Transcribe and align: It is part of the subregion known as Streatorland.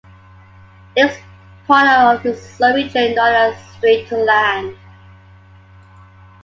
It 0.95 1.11
is 1.11 1.17
part 1.67 1.87
of 1.87 2.23
the 2.23 2.29
subregion 2.31 3.15
known 3.15 3.35
as 3.35 3.55
Streatorland. 3.75 4.75